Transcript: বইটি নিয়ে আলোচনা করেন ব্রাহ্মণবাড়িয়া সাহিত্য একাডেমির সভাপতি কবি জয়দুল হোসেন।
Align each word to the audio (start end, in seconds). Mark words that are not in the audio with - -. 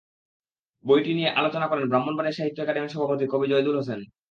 বইটি 0.85 1.11
নিয়ে 1.17 1.29
আলোচনা 1.39 1.65
করেন 1.67 1.85
ব্রাহ্মণবাড়িয়া 1.89 2.37
সাহিত্য 2.37 2.57
একাডেমির 2.61 2.93
সভাপতি 2.93 3.25
কবি 3.33 3.45
জয়দুল 3.51 3.75
হোসেন। 3.79 3.99